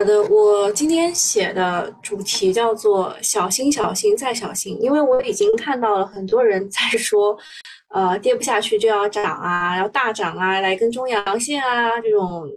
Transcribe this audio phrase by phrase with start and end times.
[0.00, 7.36] 好的，我今天写的主题叫做“小心、小心再小心”，因为我已经看到了很多人 在说，
[7.88, 12.50] 呃，跌不下去就要涨啊，要大涨啊，来跟中阳线啊这种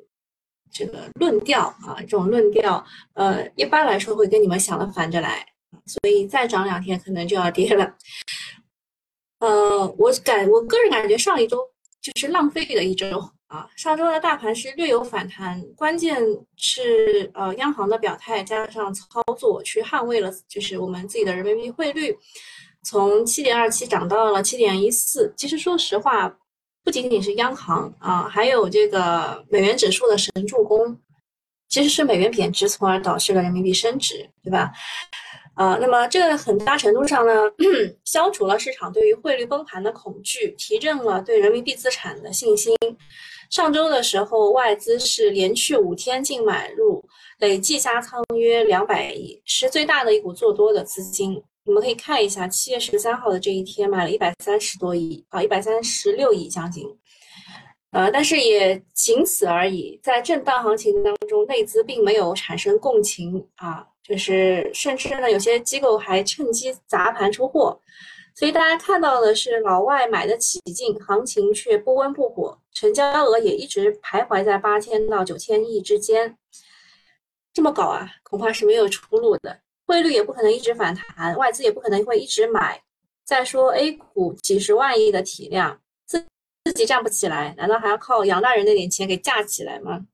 [0.71, 2.81] 这个论调啊，这种论调，
[3.15, 5.45] 呃，一般来说会跟你们想的反着来，
[5.85, 7.93] 所以再涨两天可能就要跌了。
[9.39, 11.57] 呃，我感我个人感觉上一周
[12.01, 13.21] 就是浪费了一周。
[13.53, 16.19] 啊，上周的大盘是略有反弹，关键
[16.57, 22.17] 是呃央行的表态加上操作去捍卫了，就是我们自己的人民币汇率
[22.83, 25.31] 从七点二七涨到了七点一四。
[25.37, 26.35] 其实说实话，
[26.83, 30.99] 不仅仅是央行啊，还有这个美元指数的神助攻，
[31.69, 34.71] 其实是美元贬值，从而导致了人民币升值，对吧？
[35.55, 37.33] 呃，那么这个很大程度上呢，
[38.03, 42.75] 消除了市场对于汇率崩盘的恐惧，提振了对人民币资产的信心。
[43.53, 51.39] 上周的时候，外资是连续五天净买入，累计加仓约两百亿，是最大的一股做多的资金。
[51.63, 56.83] 你们可以看一下，七月十三号的这一天买了一百三十多亿啊，一百三十六亿将近。
[57.91, 59.99] 呃，但是也仅此而已。
[60.01, 67.79] 在震荡行情当中，内资并没有产生共情啊，就是甚至呢，有些机构还趁机砸盘出货。
[68.33, 76.37] 所以大家看到的是老外买的起劲，行情却不温不火，成交额也一直徘徊在八千到九千亿之间。
[77.53, 79.59] 这么搞啊，恐怕是没有出路的。
[79.85, 82.81] 汇率也不可能一直反弹，外资也不可能会一直买。
[83.23, 86.25] 再说 A 股几十万亿的体量，自
[86.63, 90.05] 自己站不起来，难道还要靠杨大人那点钱给架起来吗？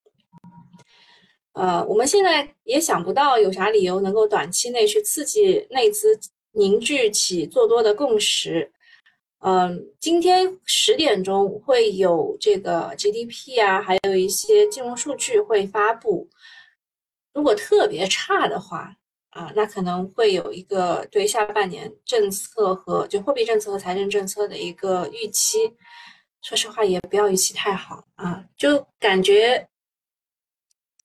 [1.54, 6.20] 呃，我们现在也想不到有啥理由能够短期内去刺激内资。
[6.54, 8.74] 凝聚起做多的共识。
[9.42, 16.30] 嗯，今天十点钟会有这个 GDP 啊，还有一些金融数据会发布。
[17.34, 18.94] 如果特别差的话
[19.30, 25.74] 啊，那可能会有一个对下半年政策和就货币政策和财政政策的一个预期。
[26.42, 29.70] 说实话，也不要预期太好啊，就感觉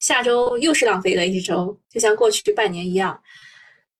[0.00, 3.22] 下周又是浪费的一周，就像过去半年一样。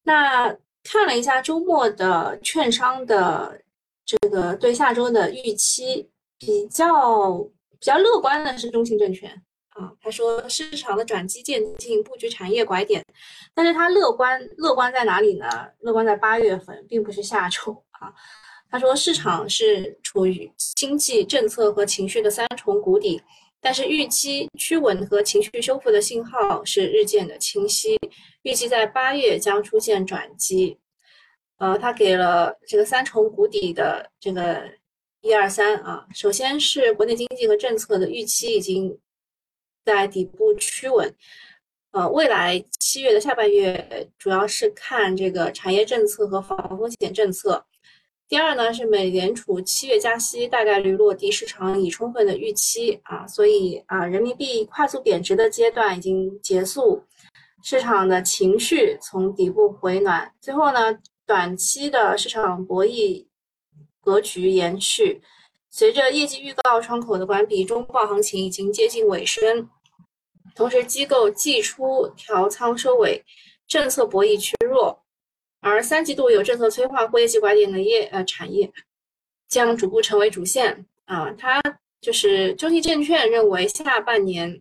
[0.03, 0.57] 那。
[0.87, 3.59] 看了一下周末的券商的
[4.05, 7.39] 这个对下周的预期，比较
[7.79, 9.31] 比较乐观的是中信证券
[9.71, 13.05] 啊，他说市场的转机渐进，布局产业拐点，
[13.55, 15.47] 但是他乐观乐观在哪里呢？
[15.81, 18.13] 乐观在八月份，并不是下周啊。
[18.71, 23.23] 他说市场是处于经济政策和情绪的三重谷底。
[23.61, 27.99] 但是预期趋稳和情绪修复的信号是日渐的清晰，
[28.43, 30.77] 预计在八月将出现转机。
[31.65, 34.63] 呃，他给了这个三重谷底的这个
[35.23, 38.99] 一二三啊，首先是国内经济和政策的预期已经
[39.83, 41.11] 在底部趋稳，
[41.93, 47.65] 呃，未来七月的下半月主要是看这个产业政策和防风险政策。
[48.29, 57.03] 第二呢是美联储七月加息大概率落地，市场已充分的预期啊，所以啊人民币快速贬值的阶段已经结束，
[57.63, 60.31] 市场的情绪从底部回暖。
[60.43, 63.27] 最后呢，短期的市场博弈
[64.01, 65.23] 格局延续，
[65.71, 69.69] 随着业绩预告窗口的关闭，中报行情已经接近尾声，
[70.55, 73.25] 同时机构季初调仓收尾，
[73.67, 75.03] 政策博弈趋弱。
[75.61, 78.71] 而三季度有政策催化或业绩拐点的业呃产业，
[79.49, 81.33] 将逐步成为主线啊。
[81.39, 81.59] 它
[82.03, 84.61] 就是中信证券认为下半年，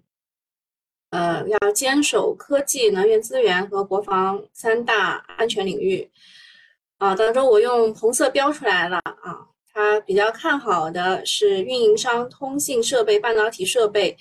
[1.09, 6.09] 呃要坚守科技、能源资源和国防三大安全领域
[7.03, 7.15] 啊。
[7.15, 9.47] 当中我用红色标出来了啊。
[9.73, 14.15] 它比较看好的是运营商、通信设备、半导体设备，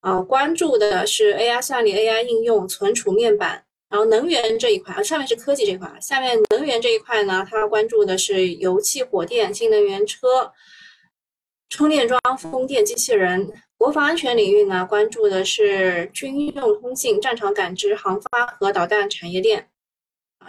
[0.00, 3.62] 啊，关注的是 AI 算力、AI 应用、存储面板。
[3.90, 10.50] 然后能源这一块啊，上面是科技这一块，下面能源这一块呢，它关注的是油气、火电、新能源车、
[11.68, 13.52] 充电桩、风电、机器人。
[13.76, 19.68] 国防安全领域呢，关注的是军用通信、战场感知、航发和导弹产业链。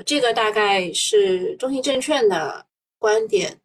[0.05, 2.65] 这个大概是中信证券的
[2.97, 3.55] 观点，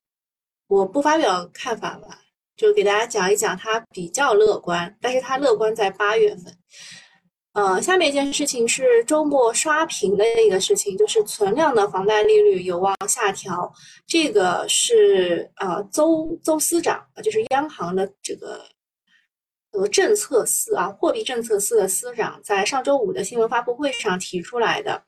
[0.68, 2.18] 我不发表看法吧，
[2.56, 6.56] 就给大家讲一讲，它比较乐观，但是它乐观在八月份。
[7.52, 13.72] 呃，下面一件事情是周末刷屏的一个事情，就是存量的房贷利率有望下调。
[14.06, 18.64] 这个是呃邹邹司长啊，就是央行的这个
[19.72, 25.02] 呃政策司啊，货币政策司的司长在上周五的新闻发布会上提出来的。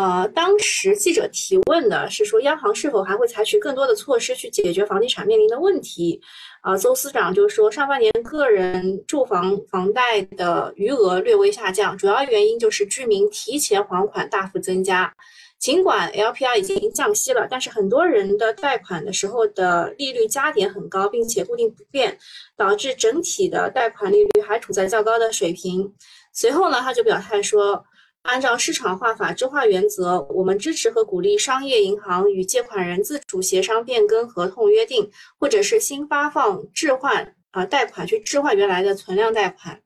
[0.00, 6.18] 呃，当时记者提问的是说，央行是否还会采取更多的措施去解决房地产面临的问题？
[6.62, 15.12] 啊，邹司长就说，上半年个人住房房贷的余额略微下降，主要原因就是居民提前还款大幅增加。
[15.58, 22.16] 尽管 LPR 已经降息了，但是很多人的贷款的时候的利率加点很高，并且固定不变，
[22.56, 25.92] 导致整体的贷款利率还处在较高的水平。
[26.32, 27.84] 随后呢，他就表态说。
[28.22, 39.80] 按照市场化、法治化原则，我们支持和鼓励商业银行与借款人自主协商变更合同约定，或者是新发放置换啊贷款去置换原来的存量贷款。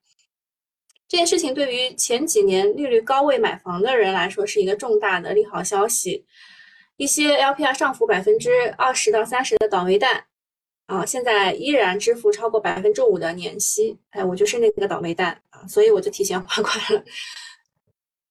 [1.07, 6.25] 这件事情对于前几年利率高位买房的人来说是一个重大的利好消息。
[6.97, 10.25] 一些 LPR 上浮百分之二十到三十的倒霉蛋
[10.87, 13.97] 啊，现在依然支付超过百分之五的年息。
[14.11, 17.05] 哎，我就是那个倒霉蛋啊，所以我就提前还款了。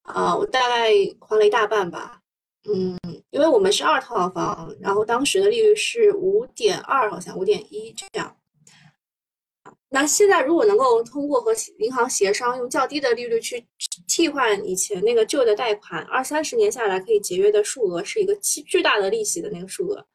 [0.04, 0.90] 啊，我大概
[1.20, 2.22] 还了一大半吧，
[2.66, 2.98] 嗯，
[3.30, 8.38] 因为我们是二套房，然后当时的利率是五点二，好像五点一这样。
[9.90, 13.66] 那现在如果能够通过和银行协商，用较低的利率去
[14.08, 20.06] 替换以前那个旧的贷款，二三十年下来可以节约的数额是一个巨巨大的利息的那个数额，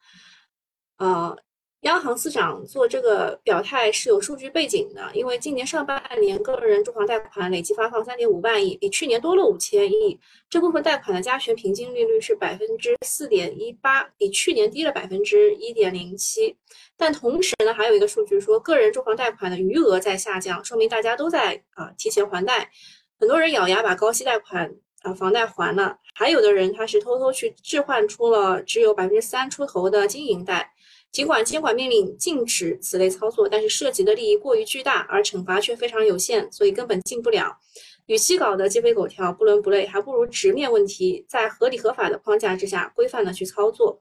[0.97, 1.35] 啊。
[1.81, 10.19] 央行司长做这个表态是有数据背景的，因为今年上半年个人住房贷款累计发放三点五万亿，比去年多了五千亿。
[10.49, 16.53] 这部分贷款的加权平均利率是百分之四点一八，比去年低了百分之一点零七。
[16.97, 22.69] 但同时呢，还有一个数据说，个人住房贷款的余额在下降，说明大家都在啊提前还贷。
[23.17, 24.69] 很多人咬牙把高息贷款
[25.03, 30.73] 啊房贷还了，还有的人他是偷偷去置换出了只有百分之三出头的经营贷。
[31.11, 37.57] 尽管监管命令禁止此类操作，但是涉及的利益过于巨大，而惩罚却非常有限，所以根本进不了。
[38.05, 43.99] 与其搞得鸡飞狗跳、不伦不类，还不如直面问题，在合理合法的框架之下规范的去操作。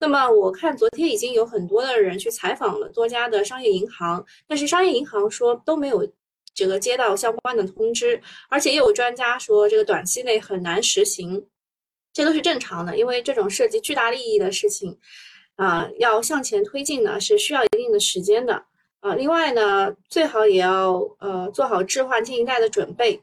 [0.00, 6.08] 那么，我看昨天已经有很多的人去采访了多家的商业银行，但是商业银行说都没有
[6.54, 11.44] 这个接到相关的通知，而且也有专家说这个短期内很难实行，
[12.12, 14.96] 这都是正常的，因为这种涉及巨大利益的事情。
[15.58, 18.64] 啊，要向前推进呢，是需要一定的时间的
[19.00, 19.14] 啊。
[19.16, 23.22] 另外呢，最好也要呃做好置换经营贷的准备。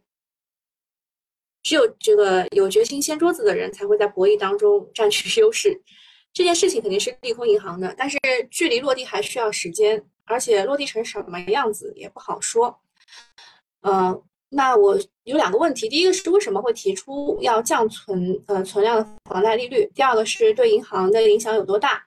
[1.63, 5.81] 只有这个有决心掀桌子的人，才会在博弈当中占据 优势。
[6.33, 8.19] 这件事情肯定是利空银行的，但是
[8.51, 12.81] 距离落地还需要时间，而且落地成什么样子也不好说。
[13.81, 14.21] 嗯。
[14.55, 19.85] 那我有两个问题，第一个是为什么会提出要降存呃存量房贷利率？
[19.93, 22.01] 第二个是对银行的影响有多大？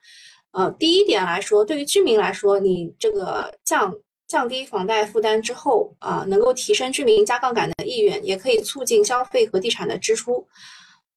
[0.52, 3.94] 呃，第一点来说，对于居民来说，你这个降
[4.26, 10.48] 降低房贷负担之后啊，能够提升居民加杠杆的意愿，也可以促进消费和地产的支出。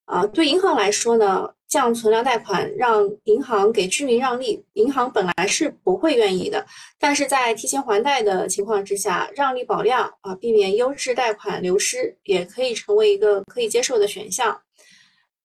[0.06, 6.66] 啊，对银行来说呢，降存量贷款让银行给居民让利，银行本来是不会愿意的。
[7.00, 14.60] 但是在提前还贷的情况之下，让利保量啊，避免优质贷款流失，也可以成为一个可以接受的选项。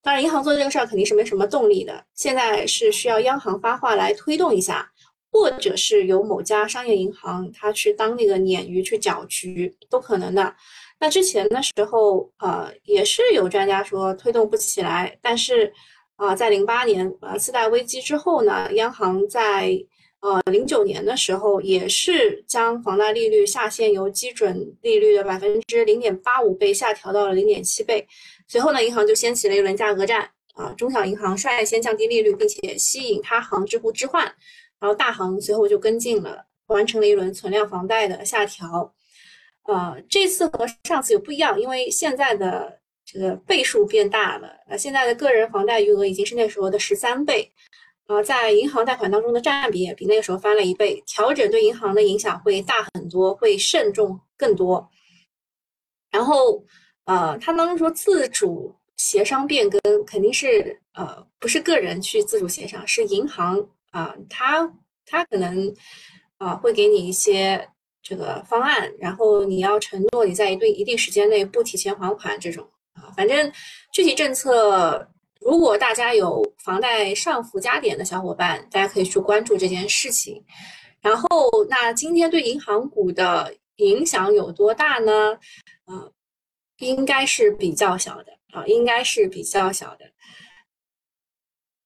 [0.03, 2.05] 当然，银行做这个事儿肯定是没什么动力的。
[2.15, 4.91] 现在是需要央行发话来推动一下，
[5.31, 10.55] 或者是由某家商业银行它去当那个鲶鱼去搅局，都可能的。
[10.99, 15.71] 那之前的时候，呃，也是有专家说推动不起来，但是，
[16.17, 19.79] 啊，在零八年呃次贷危机之后呢，央行在
[20.21, 28.07] 呃零九年的时候也是将房贷利率下限由基准利率的百分之零点八五倍下调到了零点七倍，
[28.49, 34.25] 随后呢，银行就掀起了一轮价格战，啊，中小银行率先降低利率，并且吸引他行支付置换，
[34.81, 38.95] 然后大行随后就跟进了，完成了一轮存量房贷的下调。
[39.67, 44.49] 呃，这次和上次有不一样，因为现在的这个倍数变大了。
[44.69, 47.51] 呃，现在的个人房贷余额已经是那时候的十三倍，
[48.07, 51.03] 呃，在银行贷款当中的占比也比那个时候翻了一倍。
[51.05, 54.89] 调整对银行的影响会大很多，会慎重更多。
[56.13, 56.65] 然后，
[57.07, 64.73] 呃，他当中说自主协商变更，肯定是呃不是个人去自主协商，是银行啊，他
[65.05, 65.75] 他可能
[66.39, 67.69] 啊会给你一些。
[68.09, 73.53] 这个方案，然后你要承诺你在一定一定时间内不提前还款，这种啊，反正
[73.93, 75.09] 具体政策，
[75.41, 80.41] 如果大家有房贷上浮加点的小伙伴，大家可以去关注这件事情。
[81.01, 85.35] 然后，那今天对银行股的影响有多大呢？
[85.87, 86.07] 啊，
[86.79, 90.05] 应该是比较小的啊，应该是比较小的。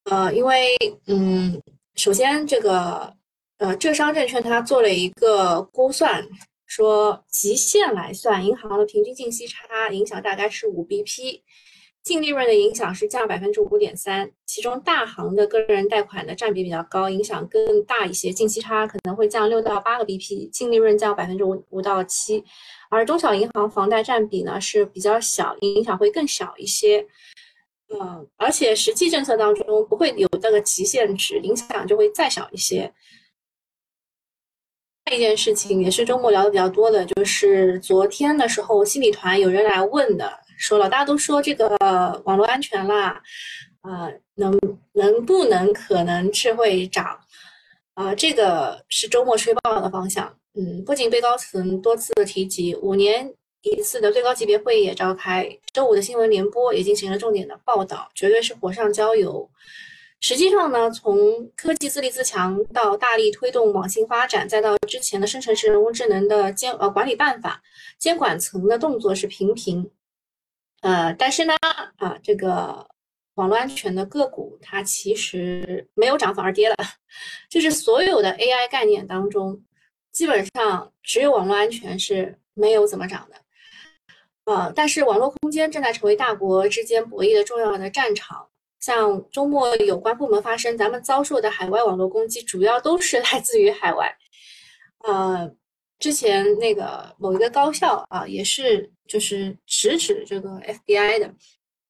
[0.05, 1.59] 呃，因为嗯，
[1.95, 3.19] 首先这个。
[3.61, 6.27] 呃，浙商证券它做了一个估算，
[6.65, 11.43] 说极限来算，银行的平均净息差影响大概是五 BP，
[12.03, 22.43] 净利润的影响是降百分之五点三，其中大行的个人贷款的占比比较高，影响更大一些，净息差可能会降六到八个 BP，净利润降百分之五五到七，
[22.89, 27.07] 而中小银行房贷占比呢是比较小，影响会更小一些。
[27.93, 32.91] 嗯，而且实际政策当中不会有那个极限值，影响就会再小一些。
[35.15, 41.77] 一件事情也是周末聊的比较多的，就是昨天的时候，心理团有人来问的，说了，大家都说这个
[42.25, 43.21] 网络安全啦，
[43.81, 44.59] 啊，能
[44.93, 47.19] 能不能可能是会涨？
[47.95, 50.35] 啊，这个是周末吹爆的方向。
[50.55, 59.49] 嗯，不仅被高层多次的提及，五年一次的最高级别会议也召开，周五的新闻联播也进行了重点的报道，绝对是火上浇油。
[60.21, 67.63] 实际上呢，从科技自立自强到大力推动网信发展，再到之前的生成式人工智能的监呃管理办法，
[67.99, 69.91] 监管层的动作是频频。
[70.83, 71.55] 呃，但是呢，
[71.97, 72.87] 啊，这个
[73.35, 76.77] 网络安全的个股它其实没有涨反而跌了，
[77.49, 79.63] 就是所有的 AI 概念当中，
[80.13, 83.37] 基本上只有网络安全是没有怎么涨的。
[84.45, 88.49] 呃，但是网络空间正在成为大国之间博弈的重要的战场。
[88.81, 94.11] 像周末有关部门发声，咱们遭受的海外网络攻击主要都是来自于海外。
[95.05, 95.51] 呃，
[95.99, 100.49] 之前那个某一个高校啊，也是就是直指这个
[100.87, 101.35] FBI 的。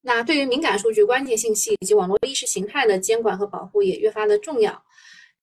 [0.03, 4.83] 那对于敏感数据、关键信息以及网络意识形态的监管和保护也越发的重要。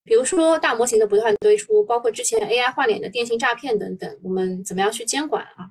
[0.03, 5.69] 比如说大模型的不断推出，包括之前 AI 换脸的电信诈骗等等，我们怎么样去监管啊？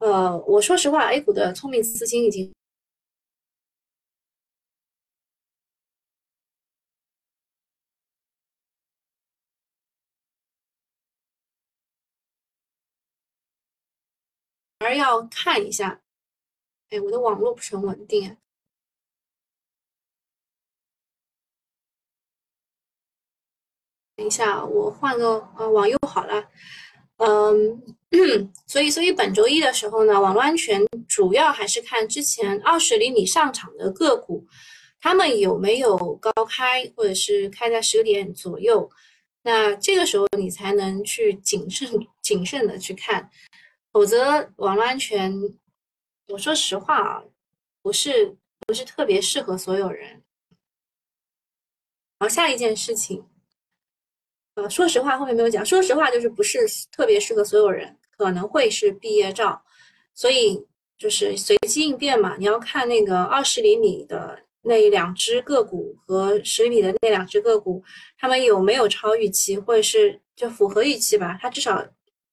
[0.00, 2.52] 呃，我说实话，A 股的聪明资金已经。
[14.80, 16.00] 而要看一下，
[16.88, 18.36] 哎，我的网络不是很稳定。
[24.16, 26.48] 等一下，我换个呃网又好了。
[27.18, 27.82] 嗯，
[28.66, 34.46] 所以所以本周一的时候呢，网络安全主要还是看之前二十厘米上场的个股，
[34.98, 38.90] 他们有没有高开，或者是开在十个点左右。
[39.42, 41.86] 那这个时候你才能去谨慎
[42.22, 43.30] 谨慎的去看。
[43.92, 45.34] 否则，网络安全，
[46.28, 47.24] 我说实话啊，
[47.82, 50.22] 不是不是特别适合所有人。
[52.20, 53.26] 好，下一件事情，
[54.54, 55.66] 呃，说实话后面没有讲。
[55.66, 56.58] 说实话就是不是
[56.92, 59.60] 特别适合所有人，可能会是毕业照，
[60.14, 60.64] 所以
[60.96, 62.36] 就是随机应变嘛。
[62.36, 67.82] 你要看那个二十厘米的那两只个股和十厘米的那两只个股，
[68.16, 71.36] 他们有没有超预期，或者是就符合预期吧？
[71.42, 71.84] 它至少。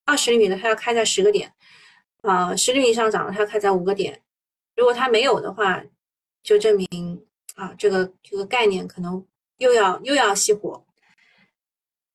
[0.07, 1.51] 二十厘米的，它要开在十个点，
[2.21, 4.21] 啊，十厘米以上涨的，它要开在五个点。
[4.77, 5.83] 如果它没有的话，
[6.41, 7.21] 就证明
[7.55, 9.21] 啊，这个这个概念可能
[9.57, 10.81] 又要又要熄火。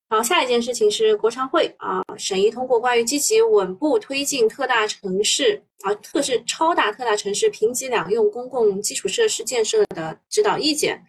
[0.09, 11.05] 好，下一件事情是国常会啊，审议通过关于积极稳步推进特大城市啊，特是超大特大城市平级两用公共基础设施建设的指导意见。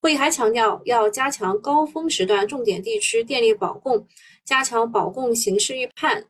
[0.00, 4.06] 会议还强调，要加强高峰时段重点地区电力保供。
[4.48, 6.24] 加强保供形势预判，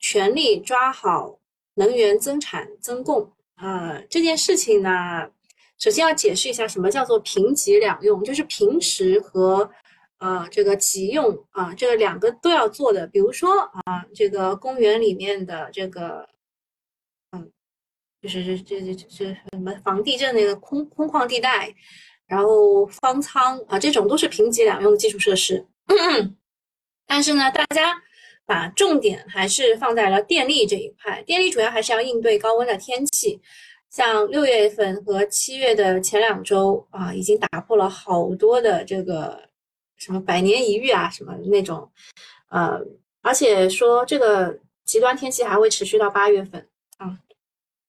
[0.00, 1.38] 全力抓好
[1.74, 4.02] 能源增产增供啊！
[4.10, 5.30] 这件事情呢，
[5.78, 9.70] 首先要解释一下什么叫做平急两用，就是平时和
[10.18, 13.06] 呃这个急用啊，这个两个都要做的。
[13.06, 16.28] 比如说啊，这个公园里面的这个，
[17.30, 17.52] 嗯，
[18.20, 21.72] 就是这这这这什么防地震那个空空旷地带，
[22.26, 25.64] 然后方舱啊，这种都是平级两用的基础设施。
[27.06, 27.94] 但是呢，大家
[28.46, 31.22] 把重点还是放在了电力这一块。
[31.22, 33.40] 电力主要还是要应对高温的天气，
[33.90, 39.48] 像六月份和七月的前两周啊，已经打破了好多的这个
[39.96, 41.90] 什么百年一遇啊，什么那种，
[42.50, 42.80] 呃，
[43.22, 46.68] 而且说这个极端天气还会持续到八月份
[46.98, 47.18] 啊。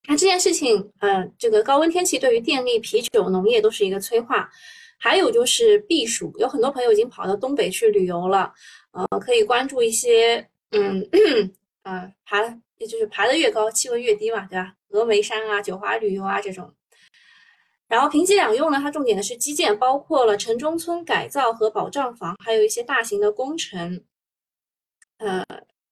[0.07, 4.49] 那这件事情，呃，这个高温天气对于电力、啤酒、农业都是一个催化。
[4.97, 8.53] 还有就是避暑，有很多朋友已经跑到东北去旅游了。
[8.91, 11.07] 呃，可以关注一些，嗯，
[11.83, 12.41] 呃，爬，
[12.77, 14.73] 也就是爬得越高，气温越低嘛，对吧？
[14.89, 16.73] 峨眉山啊，九华旅游啊这种。
[17.87, 24.03] 然后平级两用呢，它重点的是基建，包括了城中村改造和保障房，还有一些大型的工程。
[25.17, 25.43] 呃，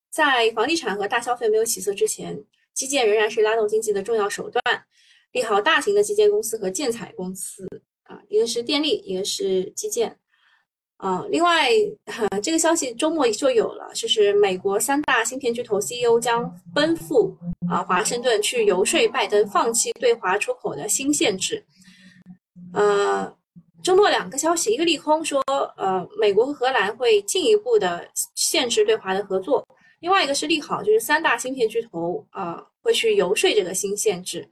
[0.10, 2.44] 在房地产和大消费没有起色之前，
[2.74, 4.62] 基建仍然是拉动经济的重要手段。
[5.34, 7.68] 利好大型的基建公司和建材公司
[8.30, 10.18] 一个是电力，一个是基建。
[10.98, 11.70] 啊，另外，
[12.42, 17.36] 这个消息周末就有了，就是美国三大芯片巨头 CEO 将奔赴
[17.70, 21.62] 啊华盛顿去游说拜登放弃对华出口的新限制。
[22.74, 23.36] 呃，
[23.84, 25.42] 周末两个消息，一个利空说，
[25.76, 29.62] 呃，美国和荷兰会进一步的限制对华的合作；
[30.00, 34.48] 另外一个是利好，就是三大芯片巨头啊会去游说这个新限制。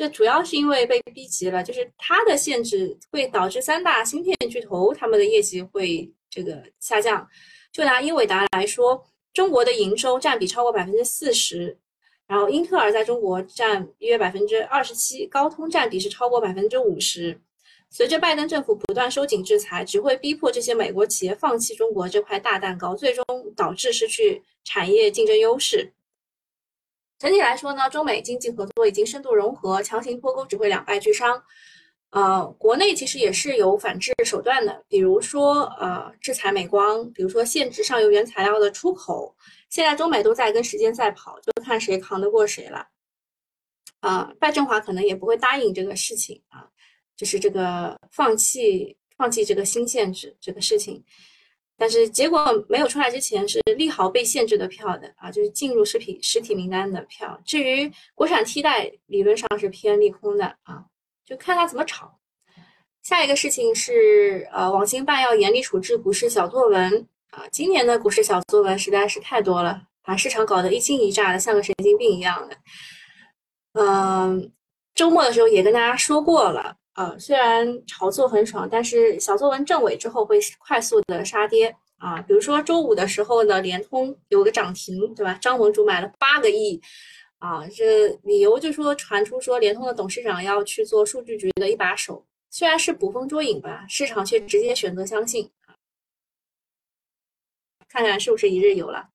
[0.00, 7.28] 这主要是因为被逼急了，就是它的限制会导致三大芯片巨头他们的业绩会这个下降。
[7.70, 9.04] 就拿英伟达来说，
[9.34, 11.76] 中国的营收占比超过百分之四十，
[12.26, 17.38] 然后英特尔在中国占约百分之二十七，高通占比是超过百分之五十。
[17.90, 23.22] 随着拜登政府不断收紧制裁，只会逼迫这些美国企业放弃中国这块大蛋糕，最终
[23.54, 25.92] 导致失去产业竞争优势。
[27.20, 31.40] 整体来说呢，中美经济合作已经深度融合，强行脱钩只会两败俱伤。
[32.08, 39.36] 呃，国内其实也是有反制手段的，比如说呃制裁美光，比如说限制上游原材料的出口。
[39.68, 42.88] 现在中美都在跟时间赛跑，就看谁扛得过谁了。
[44.00, 46.66] 啊，拜振华可能也不会答应这个事情啊，
[47.14, 51.04] 就是这个放弃放弃这个新限制这个事情。
[51.80, 57.40] 但是结果没有出来之前是利好被限制的票的啊，就是进入实体实体名单的票。
[57.42, 60.84] 至于国产替代，理论上是偏利空的啊，
[61.24, 62.14] 就看他怎么炒。
[63.02, 67.44] 下一个事情是，呃，网信办要严厉处置股市小作文啊。
[67.50, 72.56] 今年的股市小作文实在是太多了，把市场搞得一惊一乍的，像个神经病一样的。
[73.72, 74.52] 嗯，
[74.94, 76.76] 周末的时候也跟大家说过了。
[77.00, 82.20] 呃，虽然炒作很爽，但是小作文正尾之后会快速的杀跌啊。
[82.20, 85.32] 比如说周五的时候呢，联通有个涨停，对吧？
[85.40, 86.78] 张盟主买了八个亿
[87.38, 95.72] 啊，这理由就说传出说联通的董事长要去做数据局的一把手，虽然是捕风捉影吧，市场却直接选择相信啊。
[97.88, 99.08] 看看是不是一日游了？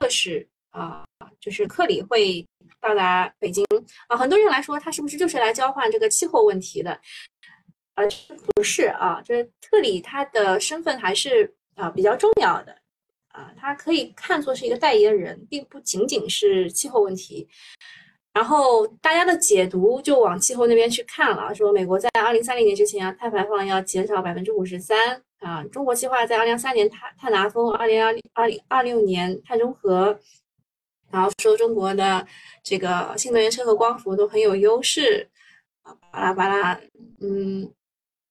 [0.00, 1.04] 这是啊，
[1.38, 2.42] 就是克里会。
[2.82, 3.64] 到达北京
[4.08, 6.98] 啊，很多人来说，他是不是就是来交换这个气候问题的？
[7.94, 8.04] 呃，
[8.56, 12.76] 不是啊，就是特里他的身份还是啊比较重要的
[13.28, 17.48] 啊，他可以看作是一个代言人，并不仅仅是气候问题。
[18.32, 30.18] 然后大家的解读就往气候那边去看了，说美国在二零三零年之前啊，碳排放要减少百分之五十三啊，中国计划在二零二三年碳碳达峰，二零二二零二六年碳中和。
[31.12, 32.26] 然后说中国的
[32.62, 35.28] 这个新能源车和光伏都很有优势，
[35.82, 36.80] 啊巴拉巴拉，
[37.20, 37.70] 嗯，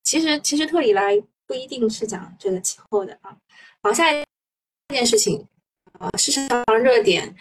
[0.01, 3.37] 其实其实特里来不一定是讲这个气候的啊。
[3.83, 4.25] 好，下一
[4.89, 5.47] 件事情，
[5.99, 7.35] 啊，市场热点，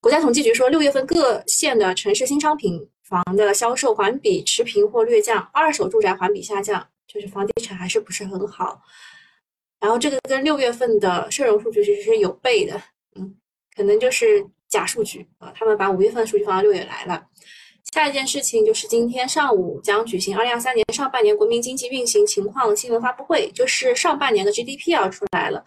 [0.00, 8.80] 国家统计局说六月份各县的城市新商品房的销售环比持平或略降，二手住宅环比下降，就是房地产还是不是很好。
[9.80, 12.80] 然后这个跟六月份的社融数据其实是有背的，
[13.16, 13.34] 嗯，
[13.74, 14.46] 可能就是。
[14.68, 17.26] 假数据啊，他们把五月份的数据放到六月来了。
[17.94, 25.64] 下一件事情就是今天上午将举行二零二三年上半年国民经济运行情况新闻发布会，就是上半年的 GDP 要出来了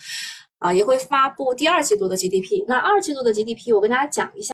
[0.60, 2.66] 啊，也会发布第二季度的 GDP。
[2.68, 4.54] 那二季度的 GDP 我跟大家讲一下，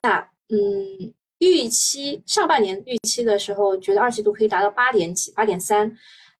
[0.50, 5.92] 嗯，预期上半年预期的时候觉得二季度可以达到八点几、八点三，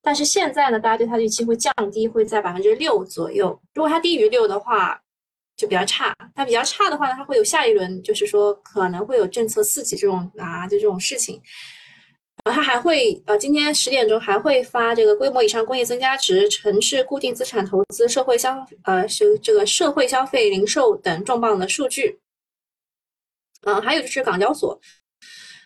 [0.02, 3.60] 但是现在呢，大家对它的预期会降低，会在百分之六左右。
[3.74, 5.02] 如果它低于六的话，
[5.56, 11.42] 就比较差，它比较差的话呢，它会有下一轮，就是说可能会有政策刺激这种啊，就这种事情。
[12.44, 22.20] 呃，它还会呃，今天十点钟还会发这个规模以上工业增加值、城市固定资产投资、社会消呃是这个社会消费、零售等重磅的数据。
[23.64, 24.80] 嗯，还有就是港交所，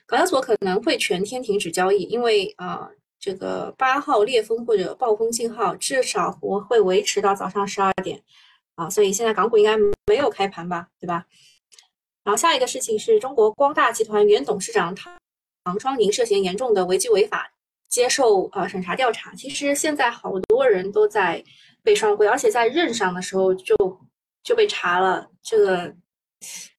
[0.05, 2.87] 港交所可能会全天停止交易，因为啊，
[3.19, 8.21] 这个八号烈风或者暴风信号至少我会维持到早上十二点。
[8.79, 11.25] 啊，所以现在港股应该没有开盘吧，对吧？
[12.23, 15.13] 然后下一个事情是中国光大集团原董事长唐
[15.65, 17.51] 唐双宁涉嫌严重的违纪违法，
[17.89, 19.35] 接受呃审查调查。
[19.35, 21.43] 其实现在好多人都在
[21.83, 23.75] 被双规，而且在任上的时候就
[24.43, 25.93] 就被查了，这个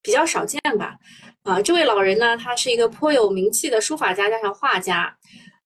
[0.00, 0.96] 比较少见吧？
[1.42, 5.14] 啊，这位老人呢，他是一个颇有名气的书法家加上画家，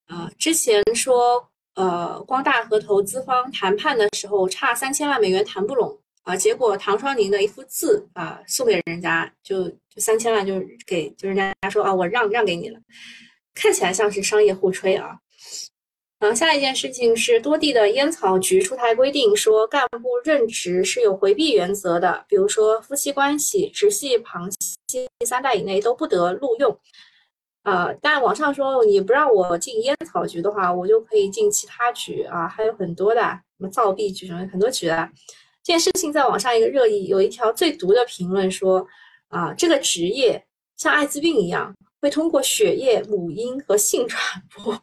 [0.06, 5.96] 啊，之前说呃光大和投资方谈判的时候差三千万美元谈不拢。
[6.24, 10.54] 啊，结果唐双宁的一幅字啊，送给人家就就三千万，就
[10.86, 12.80] 给就人家说啊，我让让给你了，
[13.54, 15.18] 看起来像是商业互吹啊。
[16.20, 26.80] 嗯，下一件事情是多地的烟草局出台规定，说干部任职是有回避原则的，比如说夫妻关系、直系旁系三代以内都不得录用。
[27.64, 35.10] 呃，但网上说你不让我进烟草局的话，我就可以进其他局啊，还有很多的什么造币局什么很多局的。
[35.64, 38.86] 这件事情在网上一个热议，有一条最毒的评论说
[39.28, 40.44] 啊，这个职业
[40.76, 44.78] 像艾滋病一样，会通过血液、母婴和性传播。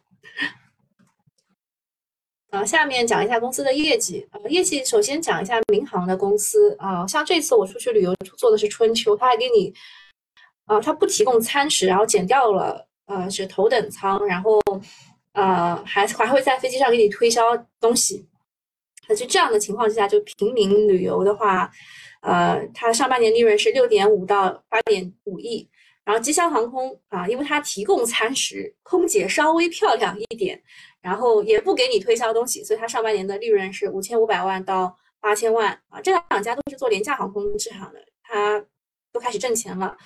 [2.50, 4.26] 啊，下面讲一下公司的业绩。
[4.32, 9.72] 啊，业绩首先讲一下民航的公司啊，像这次我出去旅游坐的是春秋，他还给你，
[10.64, 14.60] 啊，他不提供餐食，然后减掉了，呃，是头等舱，然后，
[15.34, 18.26] 呃，还还会在飞机上给你推销东西。
[19.08, 21.70] 那就这样的情况之下，就平民旅游的话，
[22.20, 25.68] 呃，它上半年利润是六点五到八点五亿。
[26.04, 30.60] 然后吉祥航空啊，因为它提供餐食，空姐稍微漂亮一点。
[31.00, 36.00] 然后也不给你推销东西，所以它上半年的利润是五千五百万到八千万啊。
[36.00, 38.64] 这两家都是做廉价航空市场的，它
[39.12, 39.96] 都开始挣钱了。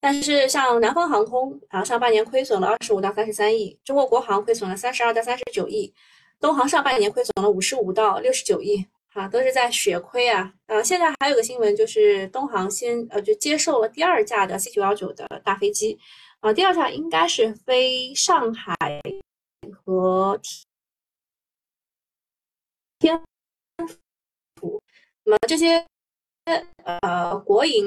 [0.00, 5.92] 但是像南方航空啊，上半年亏损了二十五到三十三亿，中国国航亏损了三十二到三十九亿，
[6.40, 10.52] 东航上半年亏损了五十五到六十九亿啊，都是在血亏啊。
[10.66, 15.98] 呃，现在还有个新闻就是东航先呃就接受了第二架的 C 九幺九的大飞机
[16.40, 18.74] 啊，第二架应该是飞上海。
[19.84, 20.40] 和
[22.98, 23.20] 天
[24.56, 24.82] 府，
[25.24, 25.84] 那么这些
[27.02, 27.84] 呃国营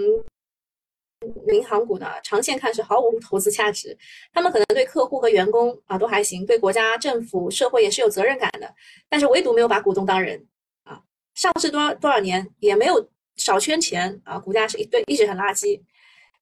[1.46, 3.98] 民航股呢，长线看是毫无投资价值。
[4.34, 8.74] 他们可能对客户和员工啊都还行，对国家、政府、社会也是有责任感的，
[9.10, 10.46] 但是唯独没有把股东当人
[10.84, 11.02] 啊。
[11.36, 15.82] 上市多多少年也没有少圈钱啊，股价是一对一直很垃圾。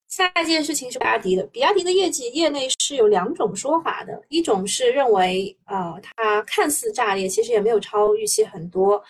[0.07, 9.01] 下一件事情是比亚迪的，比亚迪的业绩，业内是有两种说法的，一种是认为，呃，它看似炸裂，其实也没有超预期很多，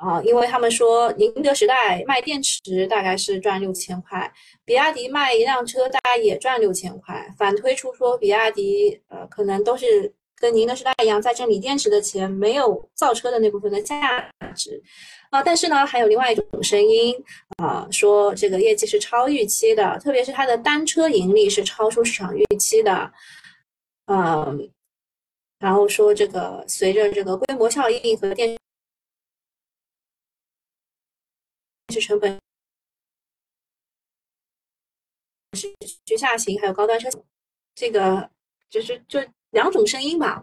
[0.00, 4.32] 啊，因为他们说宁德时代卖电池大概是赚六千块，
[4.64, 14.82] 比亚迪卖一辆车大概也赚六千块，反推出说比亚迪，呃，可能都是跟宁德时代一样在挣锂电池的钱，没有造车的那部分的价值。
[15.28, 17.14] 啊，但是呢，还有另外一种声音
[17.62, 23.12] 啊，说这个业绩是超预期的，特别是它的单车盈利是超出市场预期的，
[24.06, 24.70] 嗯，
[25.58, 28.56] 然后说这个随着这个规模效应和电
[31.90, 32.40] 是成本
[35.52, 35.74] 是
[36.04, 37.10] 居下行，还有高端车，
[37.74, 38.30] 这个
[38.68, 40.42] 就是就两种声音吧。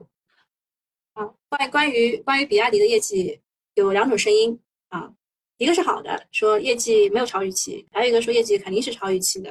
[1.13, 3.39] 啊，关关于关于比亚迪的业绩
[3.75, 4.59] 有两种声音。
[4.89, 5.13] 啊，
[5.57, 9.49] 一个是好的，说业绩没有超预期；还有一个说业绩肯定是超预期的。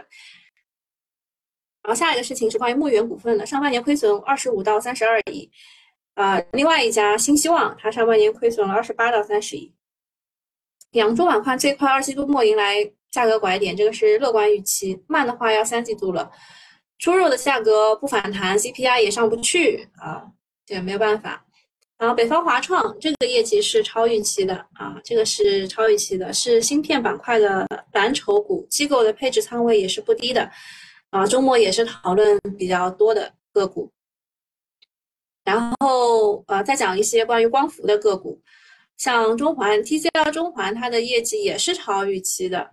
[1.83, 5.51] 然后下一个事情是关于牧原股份的，上半年亏损二十五到三十二亿。
[6.15, 9.75] 啊，另外一家新希望，它上半年亏损了二十八到三十亿。
[10.97, 12.77] 养猪板块这块二季度末迎来
[13.11, 16.31] 价格拐点，这个是乐观预期，慢的话要三季度了。
[16.99, 20.25] 猪肉的价格不反弹，CPI 也上不去啊，
[20.65, 21.45] 这没有办法。
[21.99, 30.51] 然后北方华创这个业绩是超预期的啊，这个是超预期的，是芯片板块的蓝筹股，机构的配置仓位也是不低的
[31.11, 31.27] 啊。
[31.27, 33.91] 周末也是讨论比较多的个股。
[35.45, 38.41] 然后呃，再讲一些关于光伏的个股，
[38.97, 42.71] 像中环 TCL 中环，它的业绩也是超预期的，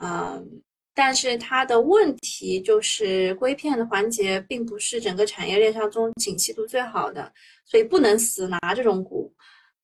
[0.00, 0.62] 嗯。
[0.92, 7.32] 但是它的问题就是硅片的环节并不是整个产业链上中景气度最好的，
[7.64, 9.32] 所以不能死拿这种股。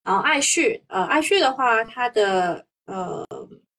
[0.03, 3.25] 然后爱旭，呃，爱旭的话，它的呃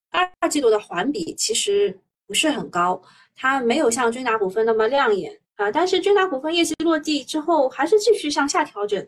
[0.09, 2.99] 二二季度的环比其实不是很高，
[3.35, 5.69] 它没有像君达股份那么亮眼啊。
[5.69, 9.05] 但是君达股份业绩落地之后，还是继续向下调整，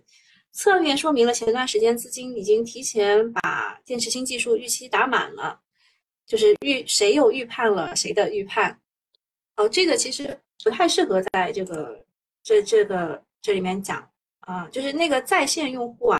[0.51, 5.61] 侧面说明了前段时间资金已经提前把电池新技术预期打满了。
[6.29, 8.79] 就是预谁又预判了谁的预判，
[9.55, 12.05] 哦，这个其实不太适合在这个
[12.43, 14.07] 这这个这里面讲
[14.41, 16.19] 啊，就是那个在线用户啊，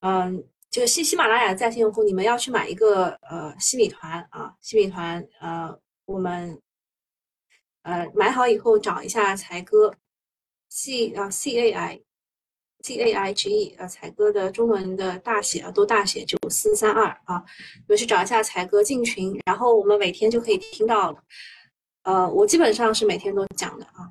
[0.00, 6.60] 嗯，这个喜喜马拉雅在线用户，你们要去买一个呃西米团啊，西米团呃，我们
[7.82, 9.94] 呃买好以后找一下才哥
[10.68, 12.05] ，C 啊 C A I。
[12.86, 17.42] C A I G E 啊，彩哥的中文的大写啊，都大写九四三二啊，
[17.78, 21.18] 你们去找一下彩哥进群，然后我们每天就可以听到了。
[22.04, 24.08] 呃，我基本上是每天都讲的啊。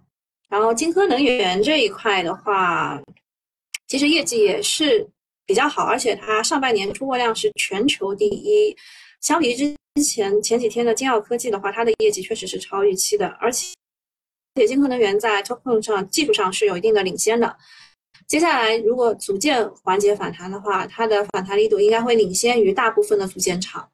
[0.49, 3.01] 然后金科能源这一块的话，
[3.88, 5.07] 其实业绩也是
[5.45, 8.75] 比较好，而且它上半年出货量是全球第一。
[9.21, 13.73] 相比之前前几天的金奥科技的话，它的业绩确实是超预期的，而且
[14.55, 17.55] 且金科能源在 TOPCon 上技术上是有一定的领先的。
[18.27, 23.88] 接下来，如果组件环节反弹的话，它的反弹力度应该会领先于大部分的组件厂。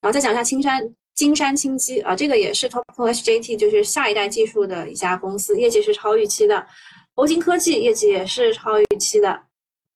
[0.00, 6.66] 然后再讲一下青山，金山清基啊，这个也是 TOPCon HJT，就是下一代技术的一家公司，业绩是超预期的。
[7.14, 9.40] 欧金科技业绩也是超预期的。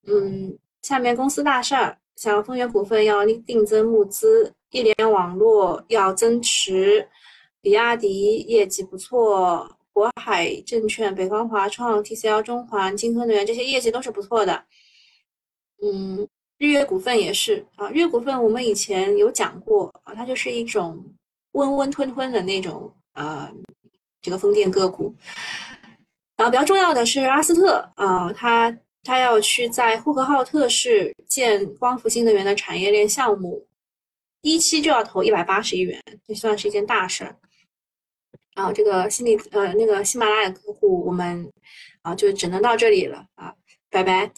[0.06, 7.08] 嗯，下面公司大事儿，像丰源股份要定增募资，一联网络要增持，
[7.60, 9.77] 比亚迪业绩不错。
[9.98, 14.64] 国海证券、北方华创、TCL 中环、金科能源这些业绩都是不错的。
[15.82, 16.24] 嗯，
[16.56, 21.04] 日月股份也是啊，日月股份我们以前有讲过啊，它就是一种
[21.52, 23.52] 温温吞吞的那种呃
[24.22, 25.12] 这个风电个股。
[26.36, 33.66] 然后比较重要的是阿斯特啊，它它要去在呼和浩特市建光伏新能源的产业链项目，
[34.42, 37.36] 一期就要投一百八十亿元，这算是一件大事儿。
[38.58, 41.48] 啊，这个心理呃，那个喜马拉雅客户，我们
[42.02, 43.54] 啊就只能到这里了啊，
[43.88, 44.28] 拜拜。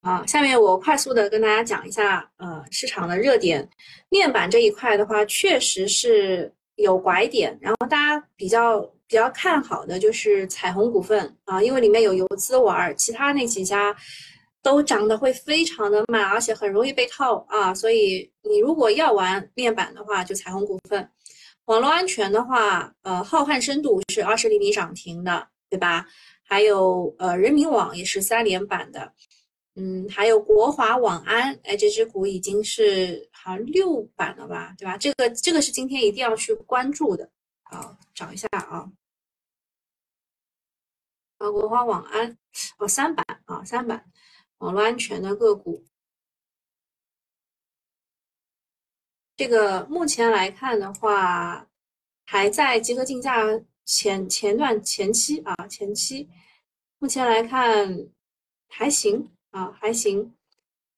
[0.00, 3.68] 啊，下面我快速的跟大家讲一下呃市场的热点，
[4.08, 13.94] 面板这一块的话，确实是有拐点，然后大家比较比较看好的就是彩虹股份啊，因为里面有游资玩，其他那几家
[14.60, 21.08] 都涨得会非常的慢，而且很容易被套啊，所以你如果要玩面板的话，就彩虹股份。
[21.68, 26.06] 网络安全的话，呃，浩瀚深度是二十厘米涨停的，对吧？
[26.42, 29.12] 还有呃，人民网也是三连板的，
[29.74, 34.96] 嗯，还有国华网安，哎，这只股已经是好像六板了吧，对吧？
[34.96, 37.30] 这个这个是今天一定要去关注的，
[37.64, 38.90] 好，找一下啊，
[41.36, 42.34] 啊，国华网安，
[42.78, 44.02] 哦，三板啊，三板，
[44.56, 45.84] 网络安全的个股。
[49.38, 51.64] 这个目前来看的话，
[52.26, 53.46] 还在集合竞价
[53.84, 56.28] 前前段前期啊，前期
[56.98, 58.08] 目前来看
[58.68, 60.34] 还行啊，还行。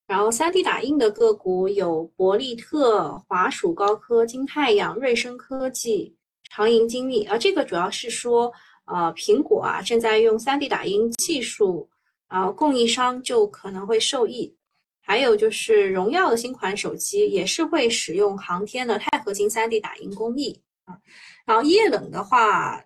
[0.06, 6.16] 然后三 D 打印的个股有博利特、华曙高科、金太阳、瑞声科技、
[6.48, 7.36] 长盈精密啊。
[7.36, 8.50] 这个主要是说，
[8.86, 11.90] 呃，苹果啊正在用三 D 打印技术，
[12.28, 14.56] 啊，供应商就可能会受益。
[15.02, 20.96] 还有就是荣耀的新款手机也是会使用航天的钛合金 3D 打印工艺啊。
[21.44, 22.84] 然后液冷的话，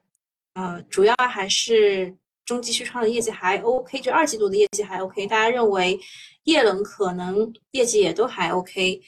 [0.54, 5.26] 呃，主要还是中基旭创的业绩还 OK，就二季度的业绩还 OK。
[5.26, 5.98] 大家认为
[6.44, 9.02] 液冷可能业绩也都还 OK。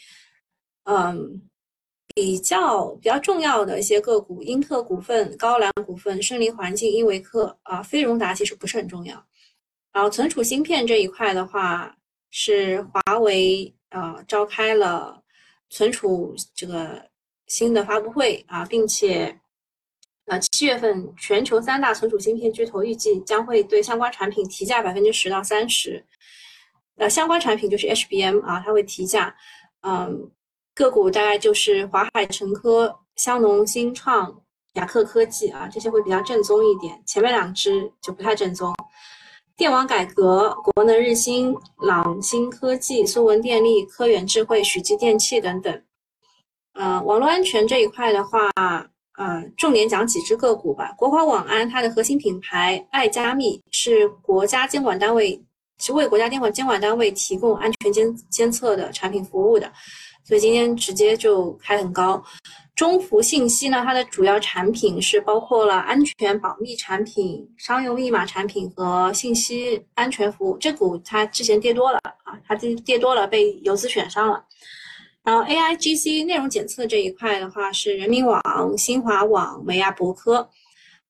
[0.85, 1.42] 嗯，
[2.14, 9.25] 比较比较重要的一些个股，英特股份、高瓴股份、胜利环境、英维克啊，飞荣达其实不是很重要。
[9.92, 11.97] 然后存储芯片这一块的话。
[12.38, 15.22] 是华为啊召开了
[15.70, 17.03] 存储这个
[17.46, 19.40] 新的发布会啊，并且
[20.27, 26.05] 呃七月份全球三大存储芯片巨头预计将会对相关产品提价百分之十到三十，
[26.96, 29.35] 呃相关产品就是 HBM 啊，它会提价，
[29.81, 30.31] 嗯
[30.75, 34.42] 个股大概就是华海成科、香农新创、
[34.75, 38.75] 雅克科技啊这些会比较正宗一点，前面两只就不太正宗。
[39.57, 45.83] 电网改革，国能日新、朗新科技、苏文电力、科远智慧、许继电器等等。
[46.75, 48.51] 呃，网络安全这一块的话，
[49.16, 50.92] 呃，重点讲几只个股吧。
[50.92, 55.42] 国华网安它的核心品牌爱加密是国家监管单位，
[55.79, 59.73] 是为国家监管监管单位提供安全监监测的产品服务的，
[60.23, 62.23] 所以今天直接就开很高。
[62.77, 70.59] 中孚信息呢，它的主要产品是包括了安全保密产品、商用密码产品和信息安全服务。
[70.59, 74.45] 这股它之前跌多了啊，它跌跌多了，被游资选上了。
[75.23, 78.43] 然后 A I G C 内容检测这一块的话，是人民网、
[78.77, 80.51] 新华网、美亚博科。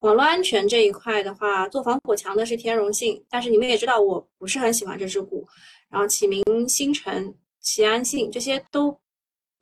[0.01, 5.45] 网络安全这一块的话，做防火墙的是天荣信，但是你们也知道，我不是很喜欢这只股。
[5.91, 8.93] 然后启明星辰、齐安信这些都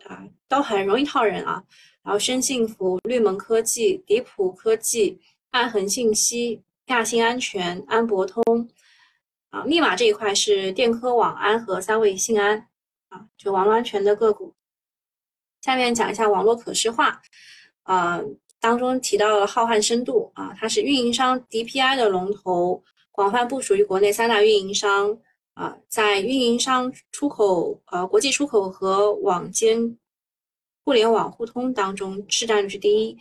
[0.05, 1.63] 啊都很容易套人啊。
[2.05, 5.19] 然后深幸福、绿盟科技、迪普科技、
[5.53, 8.69] 暗恒信息、亚信安全、安博通，
[9.49, 12.69] 啊，密码这一块是电科网安和三位信安，
[13.09, 14.55] 啊，就网络安全的个股。
[15.63, 17.23] 下面讲一下网络可视化，
[17.85, 18.21] 啊，
[18.61, 25.19] 当中提到了浩瀚深度，啊，它是运营商 DPI 的龙头，广泛部署于国内三大运营商，
[25.55, 29.97] 啊，在运营商出口、呃，国际出口和网间。
[30.85, 33.17] 互联网互通当中市占率是第一，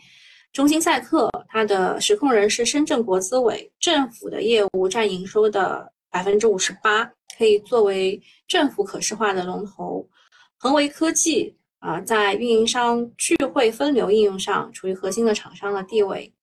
[0.52, 10.06] 中兴赛克它的实控人是深圳国资委，政府的业务占营收的百分之五十八，可以作为政府可视化的龙头。
[10.58, 16.34] 恒维科技啊，在运营商聚会分流应用上处于核心的厂商的地位。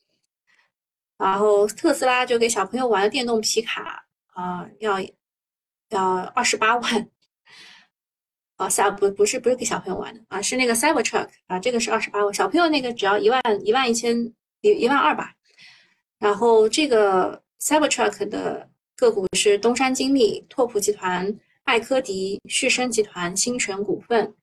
[1.19, 4.99] 然后特斯拉就给小朋友玩的电动皮卡啊，要
[5.91, 7.09] 要二十八万。
[8.61, 14.15] 啊，下不不是不是给小朋友玩的啊，是那个 Cybertruck 啊，这个是二十八万，小朋友那个只要一万一万一千
[14.61, 15.33] 一一万二吧。
[16.19, 18.69] 然后这个 Cybertruck 的
[18.99, 24.35] 个股是东山精密、拓普集团、艾科迪、旭升集团、新泉股份。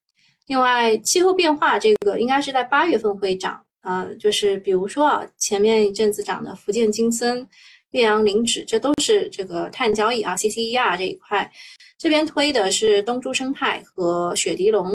[0.47, 7.47] 另外，气候变化这个应该是在八月份会涨，呃，就是比如说啊，前面一阵子涨的福建金森、
[7.91, 11.51] 岳阳磷脂，这都是这个碳交易啊，CCER 这一块。
[11.97, 14.93] 这边推的是东珠生态和雪迪龙。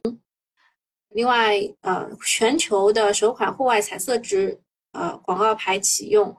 [1.11, 4.61] 另外，呃，全球的首款户外彩色纸
[4.93, 6.35] 呃广告牌启用，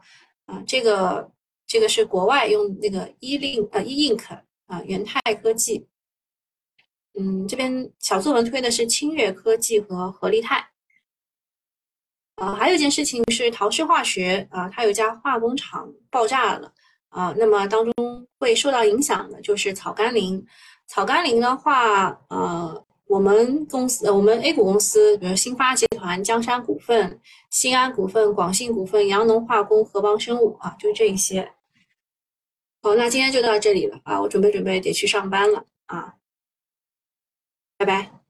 [0.46, 1.32] 啊，这个
[1.68, 4.24] 这个是国外用那个 E 令呃 E Ink
[4.68, 5.86] 啊，元泰科技。
[7.20, 10.68] 嗯，这边小作文推的是清越科技和合力泰。
[12.36, 16.72] 啊，还有一件事情是陶氏化学啊，它有家化工厂爆炸了
[17.10, 20.44] 啊，那么当中会受到影响的就是草甘膦。
[20.88, 27.20] 草甘膦的话，呃，我们公司我们 A 股公司，比如新发集团、江山股份、
[27.52, 31.54] 新安股份、广信股份、阳农化工、合邦生物啊，就这一些。
[32.82, 36.16] 好，那今天就到这里了啊，我准备准备得去上班了啊。
[37.78, 38.23] 拜拜。